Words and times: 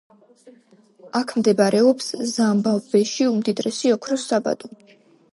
აქ 1.17 1.33
მდებარეობს 1.41 2.07
ზიმბაბვეში 2.31 3.27
უმდიდრესი 3.33 3.93
ოქროს 3.97 4.25
საბადო. 4.31 4.71